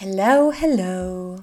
[0.00, 1.40] Hello, hello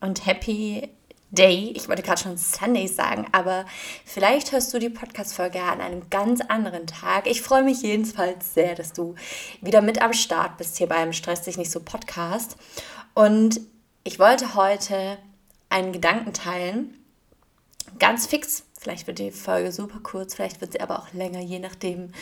[0.00, 0.88] und happy
[1.32, 1.72] Day.
[1.74, 3.66] Ich wollte gerade schon Sunday sagen, aber
[4.04, 7.26] vielleicht hörst du die Podcast-Folge an einem ganz anderen Tag.
[7.26, 9.16] Ich freue mich jedenfalls sehr, dass du
[9.60, 12.56] wieder mit am Start bist hier beim Stress dich nicht so Podcast.
[13.14, 13.60] Und
[14.04, 15.18] ich wollte heute
[15.68, 16.96] einen Gedanken teilen.
[17.98, 18.62] Ganz fix.
[18.78, 22.12] Vielleicht wird die Folge super kurz, vielleicht wird sie aber auch länger, je nachdem,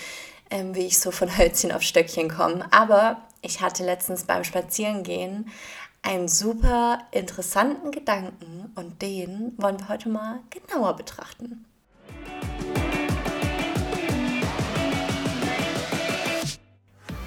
[0.48, 2.66] ähm, wie ich so von Hölzchen auf Stöckchen komme.
[2.70, 5.50] Aber ich hatte letztens beim Spazierengehen
[6.02, 11.64] einen super interessanten Gedanken und den wollen wir heute mal genauer betrachten.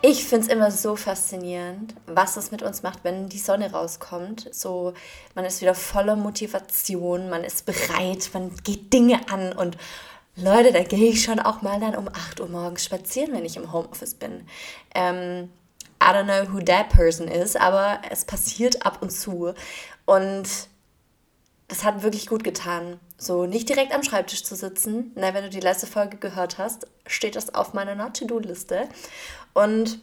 [0.00, 4.48] Ich finde es immer so faszinierend, was es mit uns macht, wenn die Sonne rauskommt.
[4.54, 4.94] So,
[5.34, 9.76] man ist wieder voller Motivation, man ist bereit, man geht Dinge an und
[10.36, 13.56] Leute, da gehe ich schon auch mal dann um 8 Uhr morgens spazieren, wenn ich
[13.56, 14.46] im Homeoffice bin.
[14.94, 15.50] Ähm,
[16.00, 19.52] I don't know who that person is, aber es passiert ab und zu.
[20.06, 20.48] Und
[21.66, 23.00] das hat wirklich gut getan.
[23.18, 25.10] So nicht direkt am Schreibtisch zu sitzen.
[25.16, 28.88] Na, wenn du die letzte Folge gehört hast, steht das auf meiner Not-to-Do-Liste.
[29.54, 29.98] Und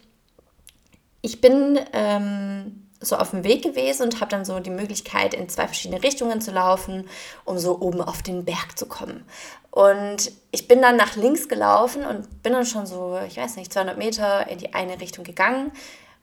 [1.22, 5.48] ich bin ähm, so auf dem Weg gewesen und habe dann so die Möglichkeit, in
[5.48, 7.08] zwei verschiedene Richtungen zu laufen,
[7.44, 9.24] um so oben auf den Berg zu kommen.
[9.70, 13.72] Und ich bin dann nach links gelaufen und bin dann schon so, ich weiß nicht,
[13.72, 15.72] 200 Meter in die eine Richtung gegangen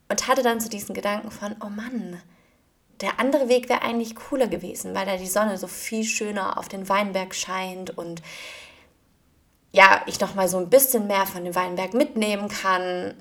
[0.09, 2.21] und hatte dann so diesen Gedanken von, oh Mann,
[3.03, 6.67] der andere Weg wäre eigentlich cooler gewesen, weil da die Sonne so viel schöner auf
[6.67, 8.21] den Weinberg scheint und
[9.71, 13.13] ja, ich noch mal so ein bisschen mehr von dem Weinberg mitnehmen kann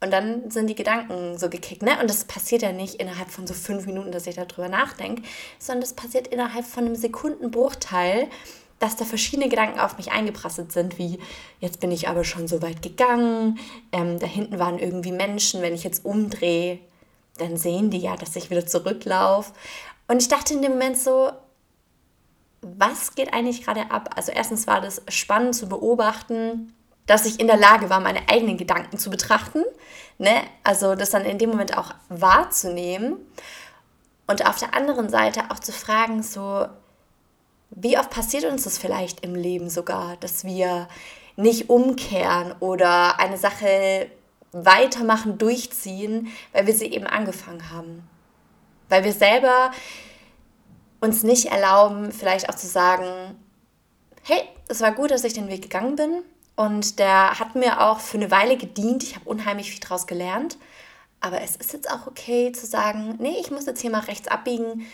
[0.00, 1.98] und dann sind die Gedanken so gekickt, ne?
[2.00, 5.22] Und das passiert ja nicht innerhalb von so fünf Minuten, dass ich darüber nachdenke,
[5.58, 8.28] sondern das passiert innerhalb von einem Sekundenbruchteil,
[8.78, 11.18] dass da verschiedene Gedanken auf mich eingeprasselt sind, wie
[11.60, 13.58] jetzt bin ich aber schon so weit gegangen,
[13.90, 16.78] ähm, da hinten waren irgendwie Menschen, wenn ich jetzt umdrehe,
[17.38, 19.52] dann sehen die ja, dass ich wieder zurücklaufe.
[20.08, 21.30] Und ich dachte in dem Moment so,
[22.62, 24.10] was geht eigentlich gerade ab?
[24.16, 26.72] Also erstens war das spannend zu beobachten,
[27.06, 29.62] dass ich in der Lage war, meine eigenen Gedanken zu betrachten,
[30.18, 30.42] ne?
[30.64, 33.16] also das dann in dem Moment auch wahrzunehmen
[34.26, 36.66] und auf der anderen Seite auch zu fragen, so,
[37.70, 40.88] wie oft passiert uns das vielleicht im Leben sogar, dass wir
[41.36, 44.10] nicht umkehren oder eine Sache
[44.52, 48.08] weitermachen, durchziehen, weil wir sie eben angefangen haben.
[48.88, 49.72] Weil wir selber
[51.00, 53.36] uns nicht erlauben, vielleicht auch zu sagen,
[54.22, 56.22] hey, es war gut, dass ich den Weg gegangen bin,
[56.56, 59.02] und der hat mir auch für eine Weile gedient.
[59.02, 60.56] Ich habe unheimlich viel daraus gelernt.
[61.20, 64.28] Aber es ist jetzt auch okay zu sagen, nee, ich muss jetzt hier mal rechts
[64.28, 64.86] abbiegen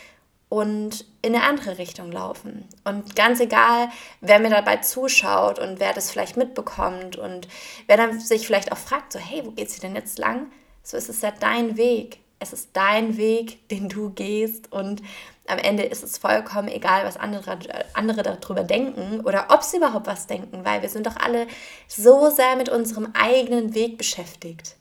[0.53, 2.69] und in eine andere Richtung laufen.
[2.85, 3.89] Und ganz egal,
[4.21, 7.49] wer mir dabei zuschaut und wer das vielleicht mitbekommt und
[7.87, 10.53] wer dann sich vielleicht auch fragt, so, hey, wo geht's hier denn jetzt lang?
[10.83, 12.19] So ist es ja dein Weg.
[12.39, 15.01] Es ist dein Weg, den du gehst und
[15.47, 17.59] am Ende ist es vollkommen egal, was andere,
[17.95, 21.47] andere darüber denken oder ob sie überhaupt was denken, weil wir sind doch alle
[21.89, 24.77] so sehr mit unserem eigenen Weg beschäftigt.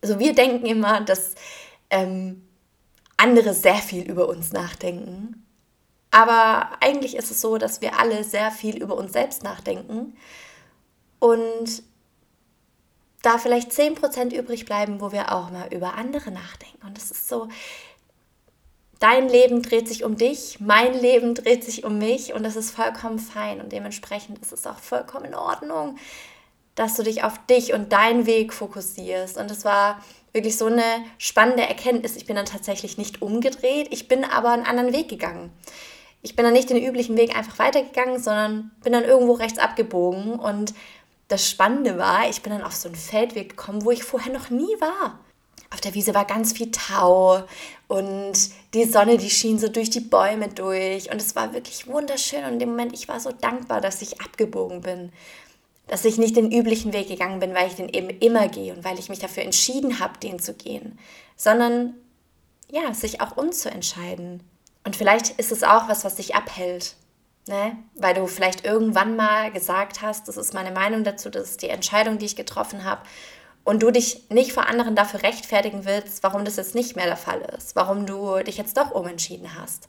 [0.00, 1.34] Also wir denken immer, dass
[1.90, 2.40] ähm,
[3.20, 5.46] andere sehr viel über uns nachdenken.
[6.10, 10.16] Aber eigentlich ist es so, dass wir alle sehr viel über uns selbst nachdenken
[11.20, 11.82] und
[13.22, 16.86] da vielleicht 10% übrig bleiben, wo wir auch mal über andere nachdenken.
[16.86, 17.48] Und es ist so,
[18.98, 22.70] dein Leben dreht sich um dich, mein Leben dreht sich um mich und das ist
[22.70, 25.98] vollkommen fein und dementsprechend ist es auch vollkommen in Ordnung,
[26.80, 29.36] dass du dich auf dich und deinen Weg fokussierst.
[29.36, 30.02] Und es war
[30.32, 30.82] wirklich so eine
[31.18, 32.16] spannende Erkenntnis.
[32.16, 35.52] Ich bin dann tatsächlich nicht umgedreht, ich bin aber einen anderen Weg gegangen.
[36.22, 40.38] Ich bin dann nicht den üblichen Weg einfach weitergegangen, sondern bin dann irgendwo rechts abgebogen
[40.38, 40.74] und
[41.28, 44.50] das Spannende war, ich bin dann auf so einen Feldweg gekommen, wo ich vorher noch
[44.50, 45.18] nie war
[45.72, 47.44] auf der Wiese war ganz viel Tau
[47.86, 48.32] und
[48.74, 52.54] die Sonne, die schien so durch die Bäume durch und es war wirklich wunderschön und
[52.54, 55.12] in dem Moment, ich war so dankbar, dass ich abgebogen bin,
[55.90, 58.84] dass ich nicht den üblichen Weg gegangen bin, weil ich den eben immer gehe und
[58.84, 61.00] weil ich mich dafür entschieden habe, den zu gehen,
[61.34, 61.94] sondern
[62.70, 64.40] ja, sich auch umzuentscheiden.
[64.84, 66.94] Und vielleicht ist es auch was, was dich abhält,
[67.48, 67.76] ne?
[67.96, 71.70] weil du vielleicht irgendwann mal gesagt hast, das ist meine Meinung dazu, das ist die
[71.70, 73.02] Entscheidung, die ich getroffen habe
[73.64, 77.16] und du dich nicht vor anderen dafür rechtfertigen willst, warum das jetzt nicht mehr der
[77.16, 79.88] Fall ist, warum du dich jetzt doch umentschieden hast.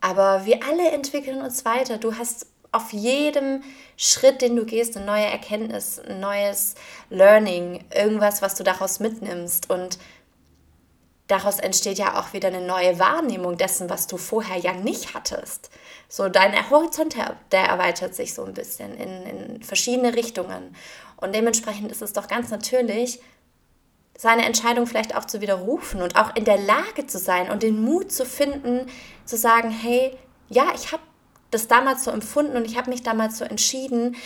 [0.00, 1.98] Aber wir alle entwickeln uns weiter.
[1.98, 3.62] Du hast auf jedem
[3.96, 6.74] Schritt, den du gehst, eine neue Erkenntnis, ein neues
[7.08, 9.70] Learning, irgendwas, was du daraus mitnimmst.
[9.70, 9.98] Und
[11.26, 15.70] daraus entsteht ja auch wieder eine neue Wahrnehmung dessen, was du vorher ja nicht hattest.
[16.08, 17.16] So dein Horizont,
[17.52, 20.74] der erweitert sich so ein bisschen in, in verschiedene Richtungen.
[21.16, 23.20] Und dementsprechend ist es doch ganz natürlich,
[24.16, 27.82] seine Entscheidung vielleicht auch zu widerrufen und auch in der Lage zu sein und den
[27.82, 28.86] Mut zu finden,
[29.24, 30.16] zu sagen, hey,
[30.48, 31.02] ja, ich habe
[31.50, 34.16] das damals so empfunden und ich habe mich damals so entschieden,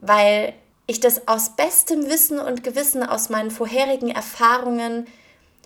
[0.00, 0.52] weil
[0.86, 5.06] ich das aus bestem Wissen und Gewissen aus meinen vorherigen Erfahrungen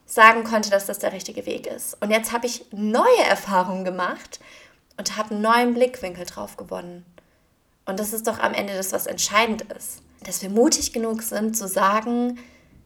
[0.07, 1.97] sagen konnte, dass das der richtige Weg ist.
[2.03, 4.41] Und jetzt habe ich neue Erfahrungen gemacht
[4.97, 7.05] und habe einen neuen Blickwinkel drauf gewonnen.
[7.87, 10.03] Und das ist doch am Ende das, was entscheidend ist.
[10.25, 12.39] Dass wir mutig genug sind zu sagen,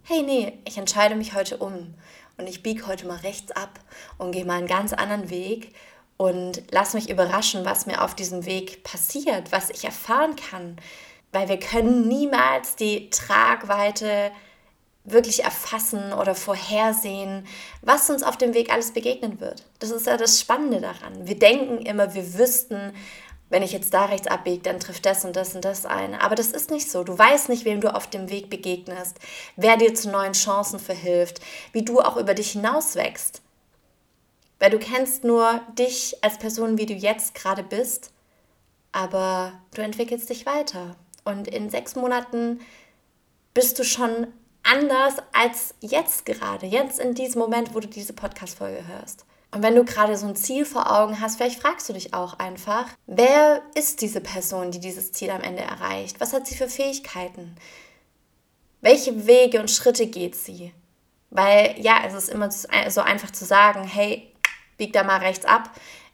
[0.03, 1.95] hey, nee, ich entscheide mich heute um
[2.37, 3.81] und ich biege heute mal rechts ab
[4.19, 5.75] und gehe mal einen ganz anderen Weg
[6.17, 10.77] und lass mich überraschen, was mir auf diesem Weg passiert, was ich erfahren kann.
[11.33, 14.31] Weil wir können niemals die Tragweite
[15.05, 17.47] wirklich erfassen oder vorhersehen,
[17.83, 19.65] was uns auf dem Weg alles begegnen wird.
[19.79, 21.27] Das ist ja das Spannende daran.
[21.27, 22.93] Wir denken immer, wir wüssten,
[23.51, 26.15] wenn ich jetzt da rechts abbiege, dann trifft das und das und das ein.
[26.15, 27.05] Aber das ist nicht so.
[27.05, 29.19] Du weißt nicht, wem du auf dem Weg begegnest,
[29.57, 31.41] wer dir zu neuen Chancen verhilft,
[31.73, 33.44] wie du auch über dich hinaus wächst.
[34.59, 38.13] Weil du kennst nur dich als Person, wie du jetzt gerade bist,
[38.93, 40.97] aber du entwickelst dich weiter.
[41.25, 42.61] Und in sechs Monaten
[43.53, 44.29] bist du schon
[44.63, 49.25] anders als jetzt gerade, jetzt in diesem Moment, wo du diese Podcast-Folge hörst.
[49.55, 52.41] Und wenn du gerade so ein Ziel vor Augen hast, vielleicht fragst du dich auch
[52.41, 56.19] einfach, wer ist diese Person, die dieses Ziel am Ende erreicht?
[56.19, 57.55] Was hat sie für Fähigkeiten?
[58.81, 60.73] Welche Wege und Schritte geht sie?
[61.31, 64.34] Weil ja, es ist immer so einfach zu sagen, hey,
[64.77, 65.71] bieg da mal rechts ab,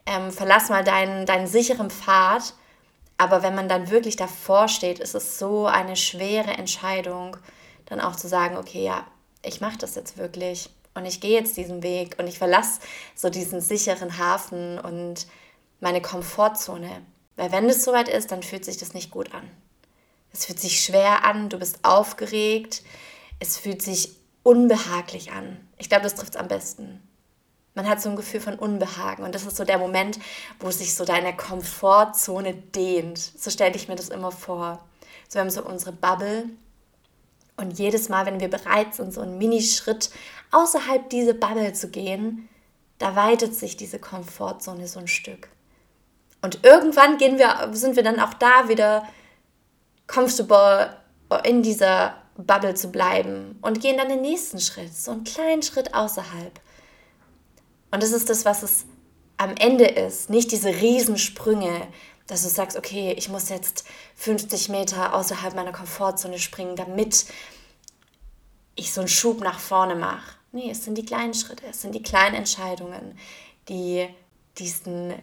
[0.06, 2.54] ähm, verlass mal deinen, deinen sicheren Pfad.
[3.18, 7.36] Aber wenn man dann wirklich davor steht, ist es so eine schwere Entscheidung,
[7.86, 9.06] dann auch zu sagen, okay, ja,
[9.42, 12.80] ich mache das jetzt wirklich und ich gehe jetzt diesen Weg und ich verlasse
[13.14, 15.26] so diesen sicheren Hafen und
[15.80, 17.02] meine Komfortzone.
[17.36, 19.48] Weil wenn es soweit ist, dann fühlt sich das nicht gut an.
[20.32, 22.82] Es fühlt sich schwer an, du bist aufgeregt,
[23.38, 25.56] es fühlt sich unbehaglich an.
[25.78, 27.02] Ich glaube, das trifft es am besten.
[27.74, 30.18] Man hat so ein Gefühl von Unbehagen und das ist so der Moment,
[30.58, 33.18] wo sich so deine Komfortzone dehnt.
[33.18, 34.84] So stelle ich mir das immer vor.
[35.28, 36.46] So wir haben so unsere Bubble
[37.56, 40.10] und jedes Mal, wenn wir bereit sind, so einen Minischritt
[40.50, 42.48] außerhalb dieser Bubble zu gehen,
[42.98, 45.48] da weitet sich diese Komfortzone so ein Stück.
[46.42, 49.06] Und irgendwann gehen wir, sind wir dann auch da wieder
[50.06, 50.96] comfortable
[51.44, 55.94] in dieser Bubble zu bleiben und gehen dann den nächsten Schritt, so einen kleinen Schritt
[55.94, 56.60] außerhalb.
[57.90, 58.84] Und das ist das, was es
[59.36, 61.88] am Ende ist, nicht diese Riesensprünge,
[62.26, 63.84] dass du sagst, okay, ich muss jetzt
[64.16, 67.26] 50 Meter außerhalb meiner Komfortzone springen, damit
[68.76, 70.36] ich so einen Schub nach vorne mache.
[70.52, 73.18] Nee, es sind die kleinen Schritte, es sind die kleinen Entscheidungen,
[73.68, 74.08] die
[74.58, 75.14] diesen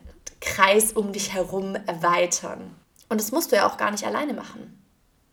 [0.42, 2.76] Kreis um dich herum erweitern.
[3.10, 4.84] Und das musst du ja auch gar nicht alleine machen.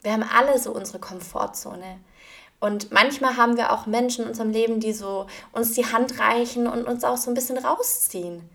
[0.02, 1.98] Wir haben alle so unsere Komfortzone.
[2.64, 6.66] Und manchmal haben wir auch Menschen in unserem Leben, die so uns die Hand reichen
[6.66, 8.48] und uns auch so ein bisschen rausziehen.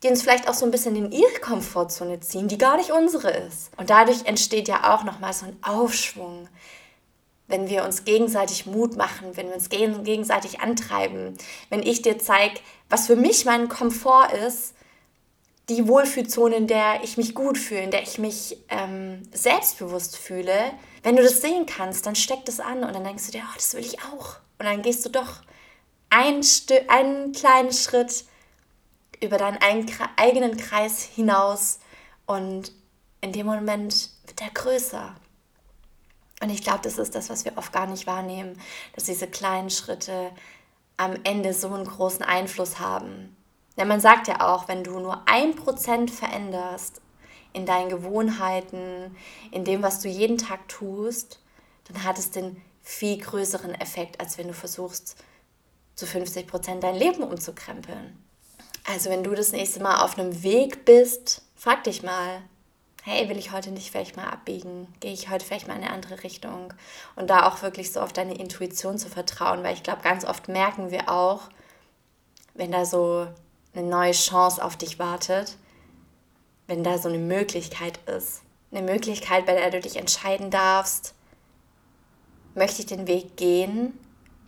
[0.00, 3.32] Die uns vielleicht auch so ein bisschen in ihre Komfortzone ziehen, die gar nicht unsere
[3.32, 3.72] ist.
[3.76, 6.48] Und dadurch entsteht ja auch nochmal so ein Aufschwung,
[7.48, 11.36] wenn wir uns gegenseitig Mut machen, wenn wir uns gegenseitig antreiben,
[11.68, 14.74] wenn ich dir zeige, was für mich mein Komfort ist,
[15.68, 20.54] die Wohlfühlzone, in der ich mich gut fühle, in der ich mich ähm, selbstbewusst fühle,
[21.02, 23.54] wenn du das sehen kannst, dann steckt es an und dann denkst du dir, oh,
[23.54, 24.36] das will ich auch.
[24.58, 25.42] Und dann gehst du doch
[26.10, 26.44] einen,
[26.88, 28.24] einen kleinen Schritt
[29.20, 29.58] über deinen
[30.16, 31.80] eigenen Kreis hinaus
[32.26, 32.72] und
[33.20, 35.14] in dem Moment wird er größer.
[36.40, 38.60] Und ich glaube, das ist das, was wir oft gar nicht wahrnehmen,
[38.94, 40.30] dass diese kleinen Schritte
[40.96, 43.36] am Ende so einen großen Einfluss haben.
[43.76, 47.01] Denn man sagt ja auch, wenn du nur ein Prozent veränderst
[47.52, 49.16] in deinen Gewohnheiten,
[49.50, 51.40] in dem, was du jeden Tag tust,
[51.88, 55.16] dann hat es den viel größeren Effekt, als wenn du versuchst,
[55.94, 58.18] zu 50 Prozent dein Leben umzukrempeln.
[58.84, 62.42] Also wenn du das nächste Mal auf einem Weg bist, frag dich mal,
[63.04, 64.92] hey, will ich heute nicht vielleicht mal abbiegen?
[65.00, 66.72] Gehe ich heute vielleicht mal in eine andere Richtung?
[67.16, 70.48] Und da auch wirklich so auf deine Intuition zu vertrauen, weil ich glaube, ganz oft
[70.48, 71.42] merken wir auch,
[72.54, 73.26] wenn da so
[73.74, 75.56] eine neue Chance auf dich wartet,
[76.72, 78.40] wenn da so eine Möglichkeit ist.
[78.70, 81.12] Eine Möglichkeit, bei der du dich entscheiden darfst,
[82.54, 83.92] möchte ich den Weg gehen,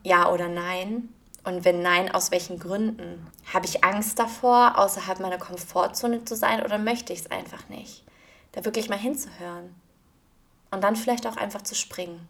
[0.02, 1.10] ja oder nein?
[1.44, 3.26] Und wenn nein, aus welchen Gründen?
[3.52, 8.04] Habe ich Angst davor, außerhalb meiner Komfortzone zu sein oder möchte ich es einfach nicht?
[8.52, 9.74] da wirklich mal hinzuhören.
[10.70, 12.26] Und dann vielleicht auch einfach zu springen.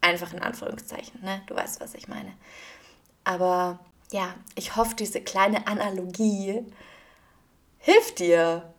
[0.00, 1.42] Einfach in Anführungszeichen, ne?
[1.46, 2.32] Du weißt, was ich meine.
[3.24, 3.80] Aber
[4.12, 6.64] ja, ich hoffe, diese kleine Analogie
[7.78, 8.72] hilft dir.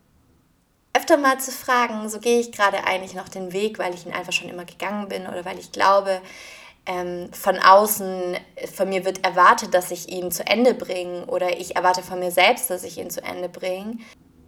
[0.97, 4.13] Öfter mal zu fragen, so gehe ich gerade eigentlich noch den Weg, weil ich ihn
[4.13, 6.21] einfach schon immer gegangen bin oder weil ich glaube,
[6.87, 8.35] ähm, von außen
[8.73, 12.31] von mir wird erwartet, dass ich ihn zu Ende bringe oder ich erwarte von mir
[12.31, 13.97] selbst, dass ich ihn zu Ende bringe.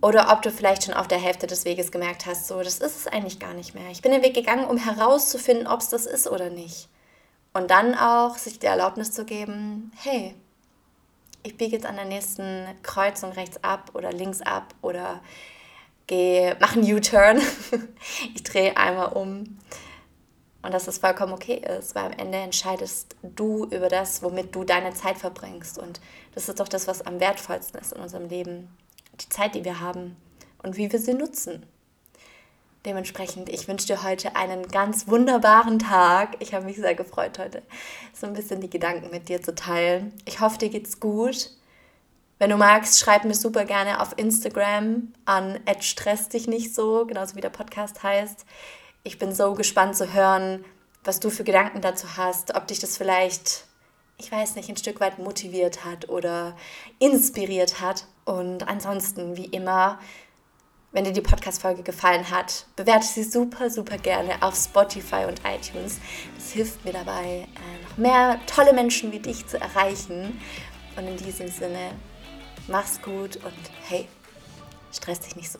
[0.01, 2.98] Oder ob du vielleicht schon auf der Hälfte des Weges gemerkt hast, so, das ist
[2.98, 3.89] es eigentlich gar nicht mehr.
[3.91, 6.88] Ich bin den Weg gegangen, um herauszufinden, ob es das ist oder nicht.
[7.53, 10.34] Und dann auch sich die Erlaubnis zu geben, hey,
[11.44, 15.20] ich biege jetzt an der nächsten Kreuzung rechts ab oder links ab oder
[16.10, 17.42] gehe, mache einen U-Turn.
[18.36, 19.58] ich drehe einmal um.
[20.62, 24.66] Und dass es vollkommen okay ist, weil am Ende entscheidest du über das, womit du
[24.66, 25.78] deine Zeit verbringst.
[25.78, 26.01] Und
[26.36, 28.68] das ist doch das, was am wertvollsten ist in unserem Leben.
[29.22, 30.18] Die Zeit, die wir haben
[30.62, 31.66] und wie wir sie nutzen.
[32.86, 36.38] Dementsprechend, ich wünsche dir heute einen ganz wunderbaren Tag.
[36.39, 37.62] Ich habe mich sehr gefreut, heute
[38.13, 40.13] so ein bisschen die Gedanken mit dir zu teilen.
[40.25, 41.51] Ich hoffe, dir geht's gut.
[42.39, 47.36] Wenn du magst, schreib mir super gerne auf Instagram an stress dich nicht so, genauso
[47.36, 48.46] wie der Podcast heißt.
[49.03, 50.63] Ich bin so gespannt zu hören,
[51.03, 53.65] was du für Gedanken dazu hast, ob dich das vielleicht,
[54.17, 56.55] ich weiß nicht, ein Stück weit motiviert hat oder
[56.98, 58.05] inspiriert hat.
[58.24, 60.00] Und ansonsten, wie immer,
[60.93, 66.00] wenn dir die Podcast-Folge gefallen hat, bewerte sie super, super gerne auf Spotify und iTunes.
[66.36, 70.39] Das hilft mir dabei, äh, noch mehr tolle Menschen wie dich zu erreichen.
[70.96, 71.91] Und in diesem Sinne,
[72.69, 73.53] mach's gut und
[73.88, 74.07] hey,
[74.93, 75.59] stress dich nicht so.